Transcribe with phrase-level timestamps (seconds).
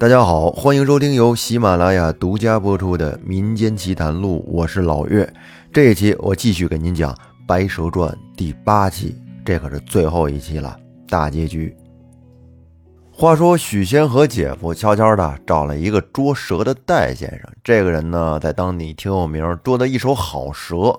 [0.00, 5.28] 大家好，欢迎收听由喜马拉雅独家播出的《民间奇谈录》，我是老岳。
[5.72, 7.12] 这一期我继续给您讲
[7.48, 11.76] 《白蛇传》第八期，这可是最后一期了，大结局。
[13.10, 20.96] 话说许仙和姐夫悄悄的找了一个捉蛇的戴先生，这个人呢在当地挺有名，捉的一手好蛇。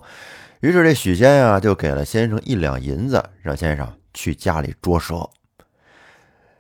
[0.59, 5.30] 于是这许仙呀就给了先生一两银子，让先生去家里捉蛇。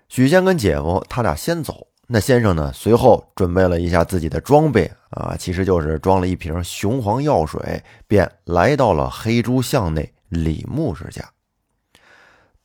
[0.07, 1.88] 许仙跟姐夫他俩先走。
[2.11, 2.73] 那先生呢？
[2.73, 11.23] 随后准备了一下自己的装备啊，其实就是装了一瓶雄黄药水，便来到了黑猪巷内李牧师家。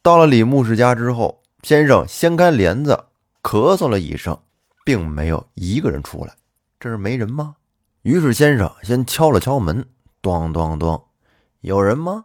[0.01, 2.99] 到了李牧师家之后，先生掀开帘子，
[3.43, 4.41] 咳嗽了一声，
[4.83, 6.35] 并没有一个人出来。
[6.80, 7.57] 这是没人吗？
[8.01, 9.85] 于是先生先敲了敲门，
[10.23, 11.05] 咚咚咚，
[11.61, 12.24] 有人吗？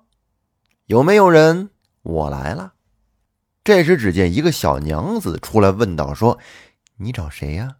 [0.86, 1.70] 有没有人？
[2.02, 2.76] 我来了。
[3.62, 6.40] 这时，只见一个小娘子出来问道：“说。”
[7.02, 7.78] 你找谁呀？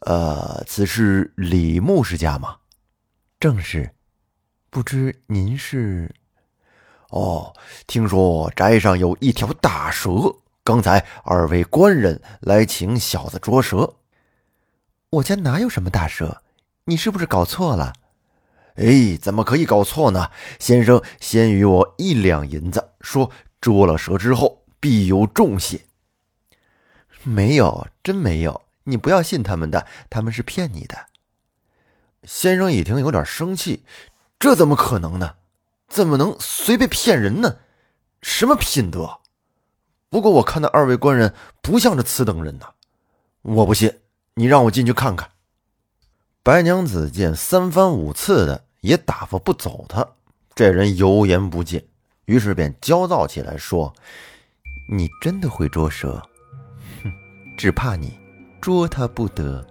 [0.00, 2.58] 呃，此是李牧师家吗？
[3.40, 3.94] 正是。
[4.68, 6.14] 不知您是？
[7.08, 7.54] 哦，
[7.86, 10.10] 听说宅上有一条大蛇，
[10.62, 13.94] 刚才二位官人来请小子捉蛇。
[15.08, 16.42] 我家哪有什么大蛇？
[16.84, 17.94] 你是不是搞错了？
[18.74, 20.30] 哎，怎么可以搞错呢？
[20.58, 25.83] 先生先与我一两银子，说捉了蛇之后必有重谢。
[27.24, 28.62] 没有，真没有！
[28.84, 31.06] 你不要信他们的，他们是骗你的。
[32.24, 33.82] 先生一听有点生气，
[34.38, 35.36] 这怎么可能呢？
[35.88, 37.56] 怎么能随便骗人呢？
[38.20, 39.20] 什么品德？
[40.10, 42.66] 不过我看那二位官人不像是此等人呐，
[43.42, 44.00] 我不信，
[44.34, 45.30] 你让我进去看看。
[46.42, 50.06] 白娘子见三番五次的也打发不走他，
[50.54, 51.88] 这人油盐不进，
[52.26, 53.94] 于是便焦躁起来，说
[54.92, 56.22] ：“你真的会捉蛇？”
[57.56, 58.18] 只怕你
[58.60, 59.64] 捉他不得。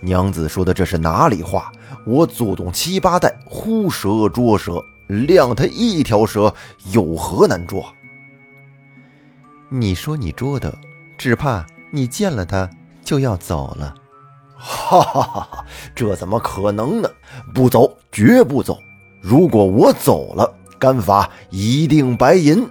[0.00, 1.72] 娘子说的这是哪里话？
[2.06, 6.54] 我祖宗七八代呼蛇捉蛇，量他一条蛇
[6.92, 7.84] 有何难捉？
[9.70, 10.72] 你说你捉的，
[11.18, 12.70] 只怕你见了他
[13.02, 13.94] 就要走了。
[14.56, 15.64] 哈哈哈哈！
[15.94, 17.10] 这怎么可能呢？
[17.54, 18.78] 不走，绝不走！
[19.20, 22.68] 如果我走了，干罚一定白银。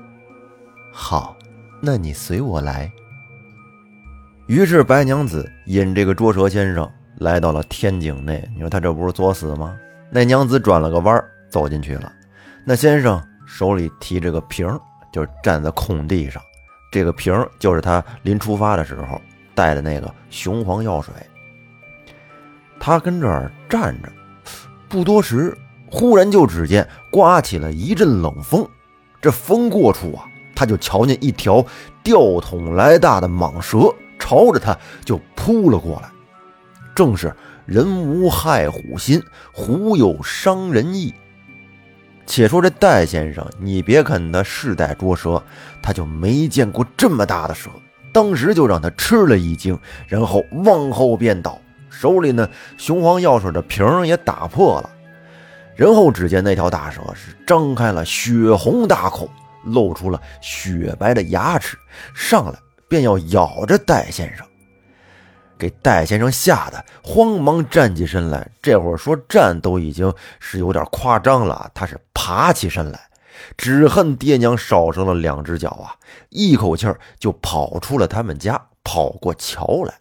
[0.91, 1.38] 好，
[1.81, 2.91] 那你随我来。
[4.47, 8.41] 于是白娘子引这个捉蛇先生来到了天井内。
[8.53, 9.78] 你说他这不是作死吗？
[10.09, 12.09] 那娘子转了个弯走进去了。
[12.63, 14.66] 那先生手里提着个瓶
[15.12, 16.41] 就站在空地上。
[16.90, 19.22] 这个瓶就是他临出发的时候
[19.53, 21.14] 带的那个雄黄药水。
[22.79, 24.09] 他跟这儿站着，
[24.88, 25.58] 不多时，
[25.91, 28.66] 忽然就只见刮起了一阵冷风。
[29.22, 30.24] 这风过处啊，
[30.56, 31.62] 他就瞧见一条
[32.02, 33.94] 吊桶来大的蟒蛇。
[34.17, 36.09] 朝着他就扑了过来，
[36.95, 37.33] 正是
[37.66, 39.22] 人无害虎心，
[39.53, 41.13] 虎有伤人意。
[42.25, 45.41] 且说这戴先生，你别看他世代捉蛇，
[45.81, 47.69] 他就没见过这么大的蛇，
[48.11, 54.89] 当时就让他吃了一惊，然后往后便倒，手里呢雄黄药水的瓶也打破了。
[55.75, 59.29] 然后只见那条大蛇是张开了血红大口，
[59.63, 61.78] 露出了雪白的牙齿，
[62.13, 62.59] 上来。
[62.87, 64.45] 便要咬着戴先生，
[65.57, 68.49] 给戴先生吓得慌忙站起身来。
[68.61, 73.09] 这会儿说站都已经是有点夸张了，他是爬起身来，
[73.57, 75.95] 只恨爹娘少生了两只脚啊！
[76.29, 76.87] 一口气
[77.19, 79.95] 就跑出了他们家，跑过桥来。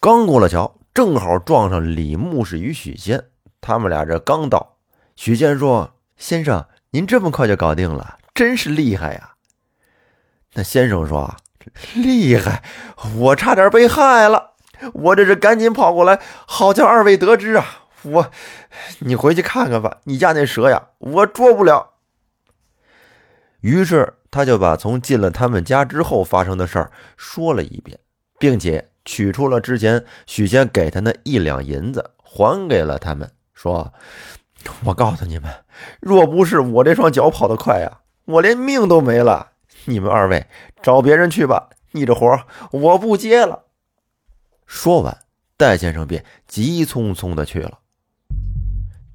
[0.00, 3.22] 刚过了桥，正好撞上李牧师与许仙。
[3.60, 4.76] 他们俩这刚到，
[5.16, 9.29] 许仙说：“先生，您这么快就搞定了，真是厉害呀！”
[10.54, 11.36] 那先生说
[11.94, 12.62] ：“厉害，
[13.16, 14.54] 我差点被害了，
[14.92, 17.84] 我这是赶紧跑过来，好叫二位得知啊！
[18.02, 18.30] 我，
[19.00, 21.90] 你回去看看吧，你家那蛇呀，我捉不了。”
[23.60, 27.98] 于是他就把从进了他们家之后发生的事儿说了一遍，
[28.38, 33.92] 并且取出了之前许仙给他那一两银子，还给了他们，说
[34.84, 35.52] ：“我告诉你们，
[36.00, 39.48] 若不是我这双脚跑得快呀，我连命都没了。”
[39.84, 40.46] 你们二位
[40.82, 42.40] 找别人去吧，你这活
[42.72, 43.64] 我不接了。
[44.66, 45.18] 说完，
[45.56, 47.78] 戴先生便急匆匆的去了。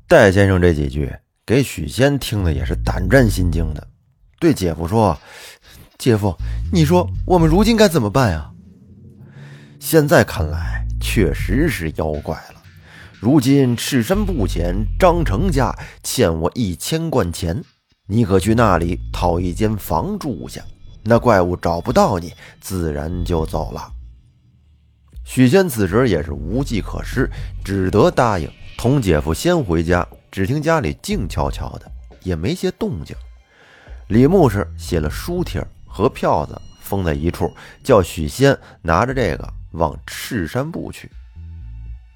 [0.08, 1.16] 戴先生这几句
[1.46, 3.88] 给许仙听的也是胆战心惊的，
[4.40, 5.18] 对姐夫说
[5.98, 6.36] ：“姐夫，
[6.74, 8.52] 你说我们如今该怎么办呀？”
[9.80, 12.62] 现在看来确实是妖怪了。
[13.20, 15.74] 如今赤山不前张成家
[16.04, 17.64] 欠我一千贯钱。
[18.08, 20.62] 你可去那里讨一间房住下，
[21.04, 23.92] 那怪物找不到你，自然就走了。
[25.24, 27.28] 许仙此时也是无计可施，
[27.64, 28.48] 只得答应
[28.78, 30.08] 同姐夫先回家。
[30.32, 31.90] 只听家里静悄悄的，
[32.22, 33.16] 也没些动静。
[34.10, 37.50] 李牧师写了书帖和票子封在一处，
[37.82, 41.10] 叫许仙拿着这个往赤山部去。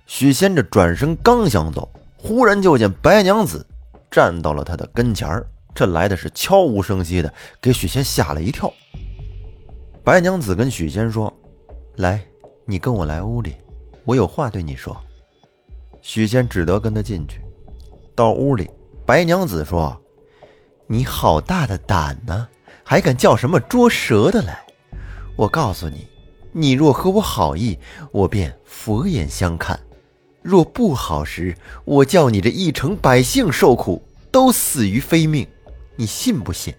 [0.06, 3.66] 许仙这转身刚想走，忽然就见白娘子
[4.12, 5.48] 站到了他的跟前儿。
[5.74, 8.74] 这来的是悄无声息的，给许仙吓了一跳。
[10.04, 11.31] 白娘子跟许仙说
[11.98, 12.21] ：“来，
[12.66, 13.56] 你跟我来屋里，
[14.06, 14.95] 我有话对你说。”
[16.01, 17.42] 许仙只得跟他进去。
[18.16, 18.69] 到屋里，
[19.06, 19.95] 白娘子说
[20.88, 22.48] ：“你好大的胆呢，
[22.83, 24.66] 还敢叫什么捉蛇的来？
[25.36, 26.07] 我告诉你，
[26.51, 27.77] 你若和我好意，
[28.12, 29.77] 我便佛眼相看；
[30.42, 31.56] 若不好时，
[31.86, 34.01] 我叫你这一城百姓受苦，
[34.31, 35.48] 都死于非命。
[36.00, 36.74] 你信不信？”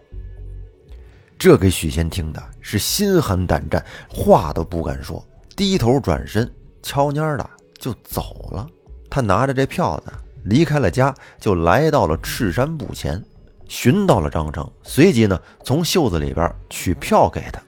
[1.38, 5.22] 这给许仙听的是心寒胆战，话都不敢说，
[5.54, 6.50] 低头转身，
[6.82, 8.66] 悄蔫的就走了。
[9.10, 10.12] 他拿着这票子。
[10.44, 13.22] 离开了家，就来到了赤山步前，
[13.68, 17.60] 寻到了张成，随即呢，从袖子里边取票给他。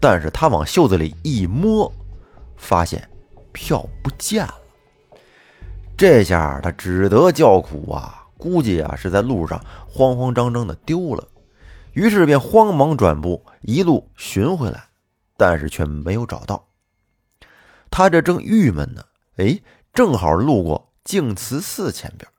[0.00, 1.92] 但是他往袖子里一摸，
[2.56, 3.06] 发现
[3.52, 4.54] 票不见了。
[5.98, 11.28] 这下他只得叫苦啊，估计啊是在路上慌慌张张的丢了，
[11.92, 14.86] 于是便慌忙转步，一路寻回来，
[15.36, 16.66] 但是却没有找到。
[17.88, 19.04] 他这正郁闷呢，
[19.36, 19.60] 哎，
[19.94, 20.88] 正好路过。
[21.04, 22.30] 净慈寺前边，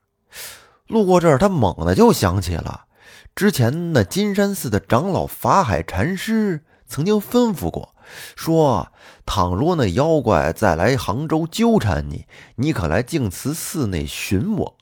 [0.86, 2.86] 路过这儿，他猛地就想起了
[3.34, 7.94] 之前那金山寺的长老法海禅师曾经吩咐过，
[8.36, 8.88] 说
[9.26, 14.76] 倘若那妖怪再来杭州纠缠你，你可来净慈寺内寻我。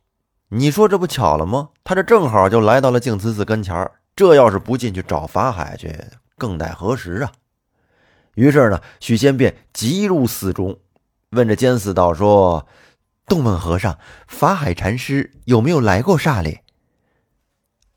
[0.55, 1.71] 你说这不巧了吗？
[1.83, 5.99] 他这正好就来到了净慈寺跟前儿，这要是不进去找法海去，
[6.37, 7.33] 更待何时啊？
[8.35, 10.79] 于是呢，许仙便急入寺中，
[11.31, 12.67] 问这监寺道说。
[13.29, 16.59] 洞问和尚：“法海禅师有没有来过刹里？”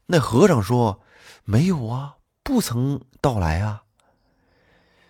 [0.07, 1.01] 那和尚说
[1.43, 3.81] ：“没有啊，不曾到来啊。”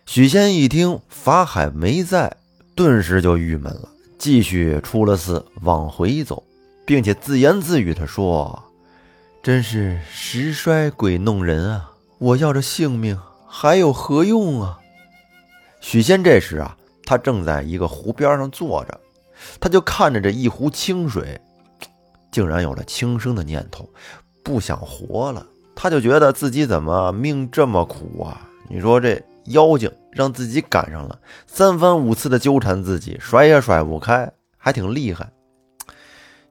[0.08, 2.38] 许仙一听法海没在，
[2.76, 6.44] 顿时就郁闷了，继续出了寺往回走，
[6.86, 8.64] 并且自言自语：“地说，
[9.42, 11.92] 真是时衰鬼弄人啊！
[12.20, 14.80] 我要这性命还有何用啊？”
[15.82, 19.00] 许仙这时啊，他正在一个湖边上坐着。
[19.60, 21.40] 他就看着这一壶清水，
[22.32, 23.88] 竟然有了轻生的念头，
[24.44, 25.46] 不想活了。
[25.76, 28.48] 他就觉得自己怎么命这么苦啊？
[28.70, 35.30] 你说这妖精让自己赶上了，三番五次的纠缠自己，甩也甩不开，还挺厉害。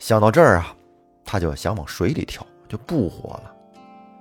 [0.07, 0.77] 想到这儿啊，
[1.25, 3.51] 他就想往水里跳，就不活了。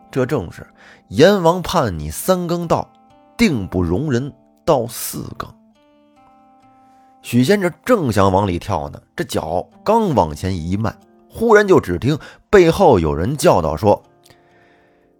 [0.09, 0.65] 这正是
[1.09, 2.89] 阎王判你三更到，
[3.35, 4.31] 定不容人
[4.63, 5.53] 到四更。
[7.21, 10.95] 许仙这正想往里跳呢，这脚刚往前一迈，
[11.29, 12.17] 忽然就只听
[12.49, 14.03] 背后有人叫道：“说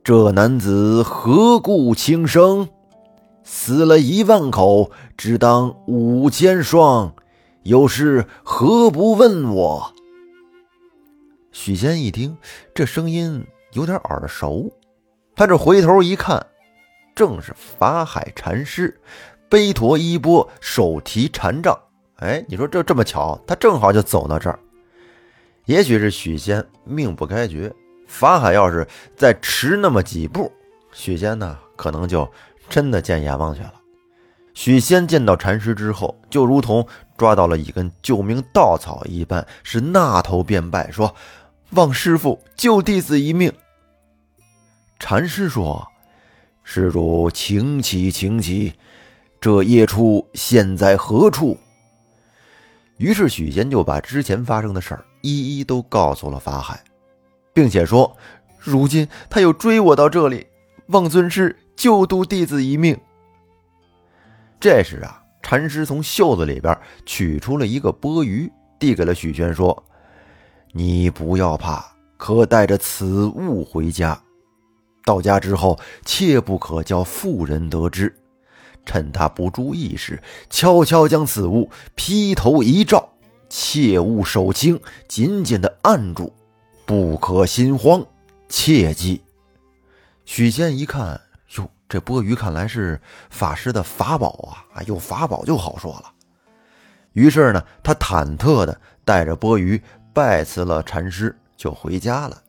[0.01, 2.69] 这男子何故轻生？
[3.43, 7.13] 死了一万口，只当五千双。
[7.63, 9.93] 有事何不问我？”
[11.53, 12.35] 许仙一听
[12.73, 14.73] 这声音有点耳熟，
[15.35, 16.43] 他这回头一看，
[17.15, 18.99] 正是法海禅师，
[19.47, 21.79] 背驮衣钵，手提禅杖。
[22.15, 24.57] 哎，你说这这么巧，他正好就走到这儿。
[25.65, 27.71] 也许是许仙命不该绝，
[28.07, 28.85] 法海要是
[29.15, 30.51] 再迟那么几步，
[30.91, 32.27] 许仙呢可能就
[32.67, 33.75] 真的见阎王去了。
[34.55, 36.85] 许仙见到禅师之后，就如同
[37.15, 41.13] 抓到了一根救命稻草一般，是那头便拜说
[41.73, 43.51] ：“望师傅救弟子一命。”
[44.99, 45.85] 禅师说
[46.63, 48.73] ：“施主，请起，请起。
[49.41, 51.57] 这夜出现在何处？”
[52.97, 56.81] 于是许仙就把之前发生的事儿一一都告诉了法海，
[57.53, 58.15] 并且说
[58.57, 60.47] ：“如今他又追我到这里，
[60.87, 62.97] 望尊师救度弟子一命。”
[64.61, 68.49] 这时啊，禅师从袖子里边取出了一个钵盂，
[68.79, 69.83] 递给了许仙，说
[70.73, 71.85] ：“你不要怕，
[72.17, 74.19] 可带着此物回家。
[75.05, 78.13] 到家之后，切不可叫妇人得知。”
[78.85, 83.07] 趁他不注意时，悄悄将此物劈头一照，
[83.47, 84.77] 切勿手轻，
[85.07, 86.33] 紧紧的按住，
[86.85, 88.05] 不可心慌，
[88.49, 89.21] 切记。
[90.25, 91.21] 许仙一看，
[91.55, 92.99] 哟，这钵盂看来是
[93.29, 94.65] 法师的法宝啊！
[94.73, 96.11] 啊，有法宝就好说了。
[97.13, 99.81] 于是呢，他忐忑的带着钵盂
[100.13, 102.41] 拜辞了禅师，就回家了。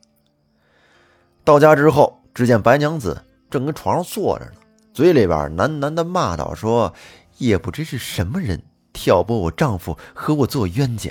[1.42, 4.52] 到家之后，只见白娘子正跟床上坐着呢。
[4.92, 6.94] 嘴里边喃喃的骂道：“说，
[7.38, 11.11] 也不知是什么人，挑拨我丈夫和我做冤家，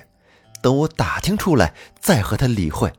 [0.62, 2.94] 等我打听出来再和他理会。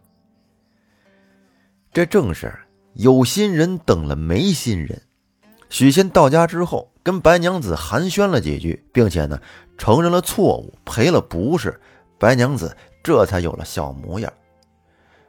[1.93, 2.53] 这正是
[2.93, 5.03] 有心人等了没心人。
[5.71, 9.41] 许仙到家之后，跟白娘子寒暄了几句，并且呢
[9.79, 11.81] 承认了错误，赔了不是，
[12.19, 14.33] 白娘子这才有了笑模样。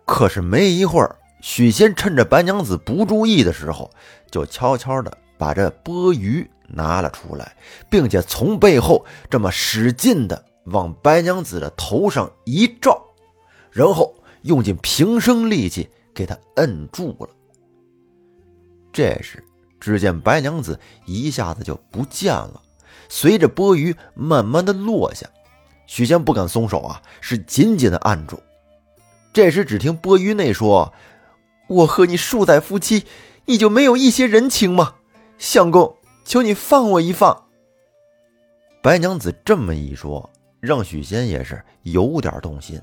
[0.06, 3.90] 可是没一会儿，许仙趁着白娘子不注意的时候，
[4.30, 7.56] 就悄悄的把这钵盂拿了出来，
[7.90, 13.02] 并且从背后这么使劲的往白娘子的头上一照，
[13.72, 17.30] 然后用尽平生力气给她摁住了。
[18.92, 19.44] 这时。
[19.78, 22.60] 只见白娘子一下子就不见了，
[23.08, 25.30] 随着钵盂慢慢的落下，
[25.88, 28.42] 许仙不敢松手啊，是紧紧的按住。
[29.34, 30.94] 这时只听钵盂内说
[31.68, 33.06] ：“我和你数载夫妻，
[33.46, 34.96] 你就没有一些人情吗？
[35.38, 37.46] 相公，求你放我一放。”
[38.82, 42.82] 白娘子这么一说，让许仙也是有点动心。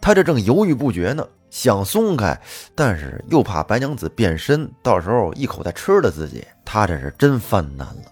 [0.00, 1.26] 他这正犹豫不决呢。
[1.48, 2.38] 想松开，
[2.74, 8.02] 但是又怕白娘子变身，到时候一口再吃了自己，他这是真犯难了。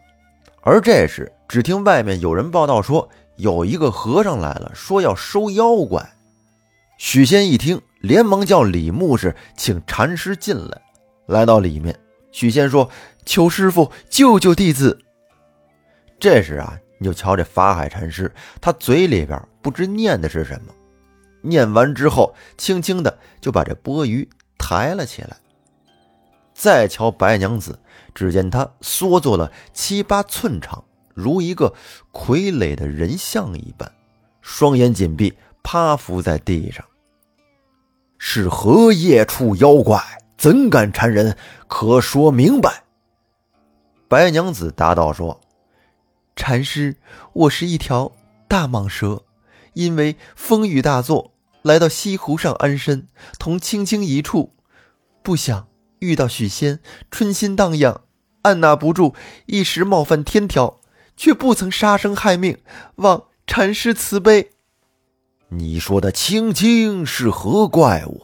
[0.63, 6.15] 而这时，只听外面有人报道说，有一个和尚来了，说要收妖怪。
[6.99, 10.81] 许仙一听，连忙叫李牧师请禅师进来。
[11.27, 11.99] 来到里面，
[12.33, 12.89] 许仙说
[13.27, 15.01] ：“求师傅救救弟子。”
[16.21, 20.73] 这时啊，你就瞧这法海禅师，他嘴里边不知念的是什么。
[21.43, 25.37] 念完之后，轻轻的就把这钵盂抬了起来。
[26.55, 27.79] 再瞧白娘子，
[28.15, 31.75] 只见她缩作了七八寸长，如一个
[32.13, 33.91] 傀儡的人像一般，
[34.43, 36.85] 双眼紧闭，趴伏在地上。
[38.19, 40.03] 是何夜处妖怪？
[40.37, 41.37] 怎敢缠人？
[41.69, 42.85] 可说明白。
[44.09, 45.41] 白娘子答道：“说，
[46.37, 46.97] 禅师，
[47.33, 48.13] 我是一条
[48.49, 49.25] 大蟒蛇，
[49.73, 51.31] 因为风雨大作。”
[51.63, 54.53] 来到西湖上安身，同青青一处，
[55.23, 55.67] 不想
[56.01, 56.81] 遇到许仙，
[57.11, 58.03] 春心荡漾，
[58.43, 59.15] 按捺不住，
[59.47, 60.79] 一时冒犯天条，
[61.17, 62.59] 却不曾杀生害命，
[62.97, 64.51] 望禅师慈悲。
[65.49, 68.21] 你说的青青是何怪物？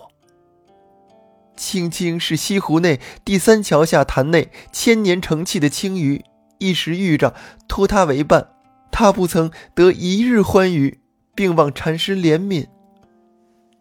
[1.57, 6.25] 青青是西湖内第三桥下潭内千年成器的青鱼，
[6.59, 7.35] 一时遇着，
[7.69, 8.49] 托他为伴，
[8.91, 11.01] 他不曾得一日欢愉，
[11.35, 12.67] 并望禅师怜悯。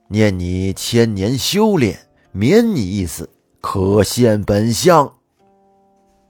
[0.10, 3.30] 念你千年修炼，免你一死，
[3.62, 5.16] 可现本相。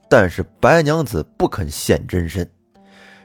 [0.08, 2.48] 但是白娘子不肯现真身。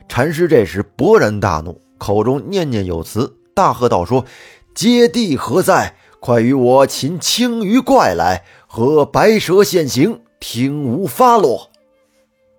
[0.08, 4.26] 禅师这时勃然大怒，口中念念有词，大喝道：“说，
[4.74, 5.96] 接地何在？
[6.20, 11.70] 快与我擒青鱼怪来，和白蛇现形，听吾发落。”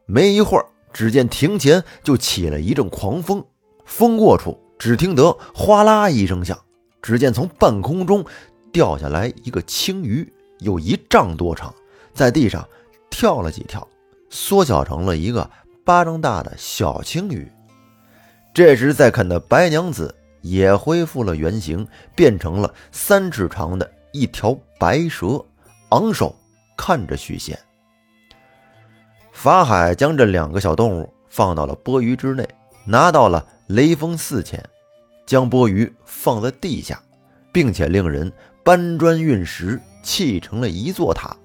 [0.07, 3.45] 没一会儿，只见庭前就起了一阵狂风，
[3.85, 6.57] 风过处，只听得哗啦一声响。
[7.03, 8.25] 只见从半空中
[8.73, 11.75] 掉下来一个青鱼，有一丈多长，
[12.13, 12.69] 在地上
[13.11, 13.87] 跳了几跳，
[14.31, 15.51] 缩小成了一个
[15.87, 17.49] 巴掌大的小青鱼。
[18.53, 25.41] 这时再看的白娘子也恢复了原形，变成了三尺长的一条白蛇，
[25.91, 26.35] 昂首
[26.77, 27.57] 看着许仙。
[29.31, 32.45] 法海将这两个小动物放到了钵盂之内，
[32.85, 34.61] 拿到了雷锋寺前。
[35.25, 37.01] 将钵盂放在地下，
[37.53, 38.33] 并且令人
[38.65, 41.37] 搬砖运石砌成了一座塔。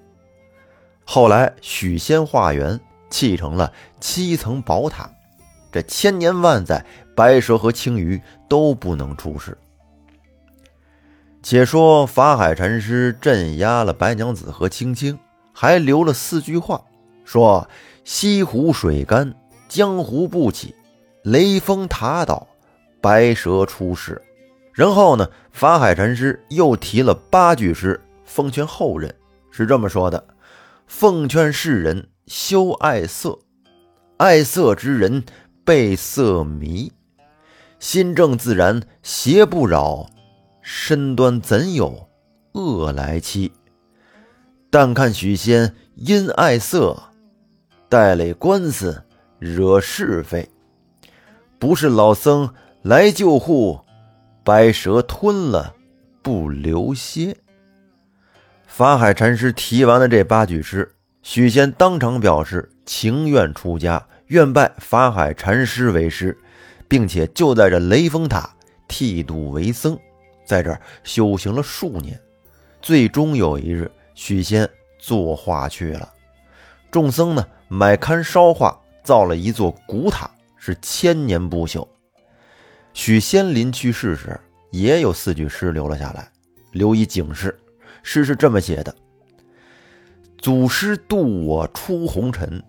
[1.04, 2.80] 后来许仙化缘，
[3.12, 5.08] 砌成了七层宝塔。
[5.70, 9.56] 这千年万载，白蛇和青鱼都不能出世。
[11.42, 15.18] 且说法海禅师镇压了白娘子和青青，
[15.52, 16.82] 还留了四句话：
[17.24, 17.68] 说
[18.04, 19.34] 西湖水干，
[19.68, 20.74] 江湖不起，
[21.22, 22.48] 雷峰塔倒。
[23.00, 24.22] 白蛇出世，
[24.72, 25.28] 然后呢？
[25.50, 29.12] 法海禅师又提了八句诗，奉劝后人，
[29.50, 30.24] 是这么说的
[30.86, 33.40] ：“奉劝世人修爱色，
[34.16, 35.22] 爱色之人
[35.66, 36.90] 被色迷。
[37.78, 40.06] 心正自然邪不扰，
[40.62, 42.08] 身端怎有
[42.52, 43.52] 恶来欺？
[44.70, 47.02] 但看许仙因爱色，
[47.90, 49.04] 带累官司，
[49.38, 50.48] 惹是非，
[51.58, 52.48] 不是老僧。”
[52.80, 53.78] 来救护，
[54.42, 55.76] 白蛇吞了
[56.22, 57.36] 不留歇。
[58.66, 66.36] 法海禅师提完了这八句诗，许仙当场表示情愿出家，愿拜法海禅师为师，
[66.88, 68.50] 并且就在这雷峰塔
[68.88, 69.96] 剃度为僧，
[70.44, 72.20] 在这儿修行了数年。
[72.80, 76.12] 最终有一日，许仙作画去了，
[76.90, 81.86] 众僧呢买龛烧画，造了一座古塔，是千年不朽。
[82.92, 84.38] 许仙临去世时，
[84.72, 86.28] 也有四句诗留了下来，
[86.72, 87.56] 留以警示。
[88.02, 88.92] 诗是这么写的
[90.42, 92.60] ：“祖师渡我出红尘，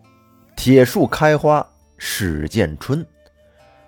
[0.55, 3.03] 铁树开花始见春。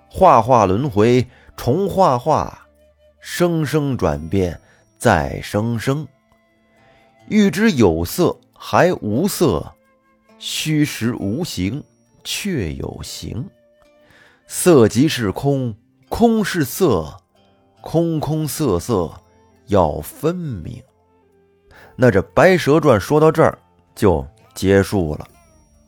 [0.09, 1.23] 画画轮回
[1.55, 2.65] 重画画，
[3.19, 4.59] 生生转变
[4.97, 6.07] 再生生。
[7.29, 9.71] 欲知有色还无色，
[10.39, 11.83] 虚实无形
[12.23, 13.47] 却有形。
[14.47, 15.75] 色即是空，
[16.09, 17.15] 空是色，
[17.81, 19.11] 空空色色
[19.67, 20.81] 要分明。”
[21.95, 23.59] 那这《白蛇传》说到这儿
[23.95, 25.25] 就结束了。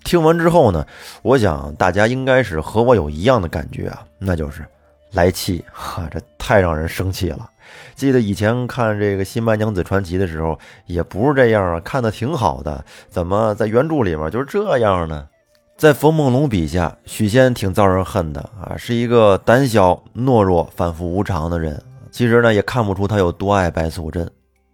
[0.04, 0.86] 听完之后呢，
[1.22, 4.66] 我想大家应该是和我有一样的感觉啊，那就是
[5.12, 7.50] 来气哈，这太让人生气了。
[7.96, 15.28] 记得以前看这个《新白娘子传奇》的时候，也不是这样啊，看的挺好的，怎么在原著里面就是这样呢？
[15.76, 21.80] 在冯梦龙笔下，许仙挺遭人恨的啊，是一个胆小懦弱、反复无常的人。
[22.10, 24.28] 其实呢，也看不出他有多爱白素贞。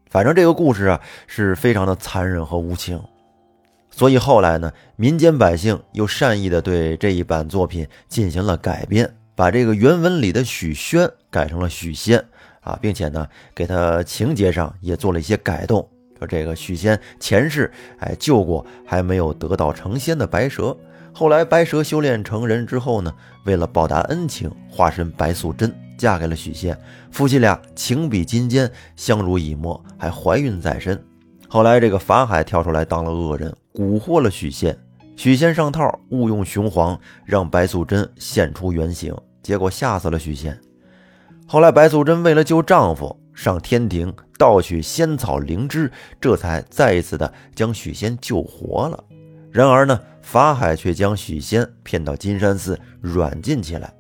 [0.09, 3.01] 反正这个故事啊是非常的残忍和无情，
[3.95, 12.25] 所以后来呢，民间百姓又善意的对这一版作品进行了改编，把这个原文里的许宣改成了许仙
[12.61, 20.75] 啊，并且呢，给他情节上也做了一些改动，说这个许仙前世哎救过还没有得道成仙的白蛇，
[21.13, 23.13] 后来白蛇修炼成人之后呢，
[23.45, 25.73] 为了报答恩情，化身白素贞。
[25.95, 26.77] 嫁给了许仙，
[27.11, 31.01] 夫妻俩情比金坚，相濡以沫，还怀孕在身。
[31.47, 34.77] 后来这个法海跳出来当了恶人，蛊惑了许仙。
[35.15, 40.59] 许仙上套，误用雄黄，让白素贞现出原形，结果吓死了许仙。
[41.47, 49.03] 后来白素贞为了救丈夫，上天庭盗取仙草灵芝，这才再一次的将许仙救活了。
[49.51, 53.93] 然而呢，法海却将许仙骗到金山寺软禁起来。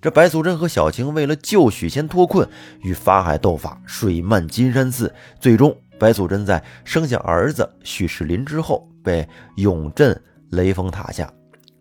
[0.00, 2.48] 这白素贞和小青为了救许仙脱困，
[2.82, 5.12] 与法海斗法，水漫金山寺。
[5.40, 10.18] 最终，白素贞在生下儿子许世林之后，被永镇
[10.50, 11.32] 雷峰塔下。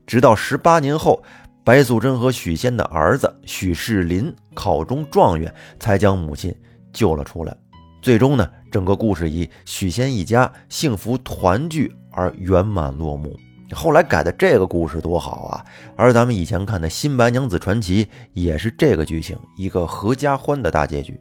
[0.06, 1.22] 直到十八年后，
[1.64, 6.54] 白素贞和许仙的儿子许世林考中状元，才将母亲
[6.92, 7.56] 救了出来。
[8.02, 13.38] 最终呢，整个故事以许仙一家幸福团聚而圆满落幕。
[13.74, 15.66] 后来改的这个故事多好啊！
[15.96, 18.04] 而咱们以前看的《新白娘子传奇》
[18.34, 21.18] 也是这个剧情，一个合家欢的大结局。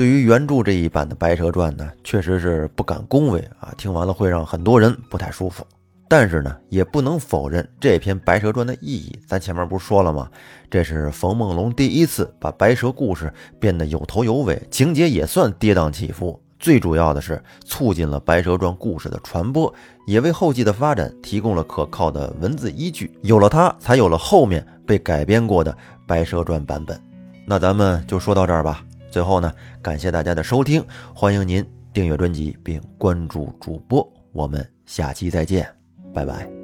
[0.00, 5.62] 对于原著这一版的《白蛇传》呢，确实是不敢恭维啊，听完了会让很多人不太舒服。
[6.08, 9.14] 但是呢，也不能否认这篇《白蛇传》的意义。
[9.26, 10.26] 咱前面不是说了吗？
[10.70, 16.40] 这是冯梦龙第一次把白蛇故事变得有头有尾，情节也算跌宕起伏。
[16.58, 19.70] 最主要的是，促进了《白蛇传》故事的传播，
[20.06, 23.12] 也为后继的发展提供了可靠的文字依据。
[23.20, 25.70] 有了它，才有了后面被改编过的
[26.06, 26.98] 《白蛇传》版本。
[27.44, 28.82] 那咱们就说到这儿吧。
[29.10, 34.06] 最后呢，感谢大家的收听，欢迎您订阅专辑并关注主播。
[34.32, 35.68] 我们下期再见，
[36.14, 36.59] 拜拜。